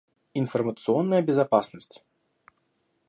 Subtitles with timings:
[0.33, 2.01] Информационная безопасность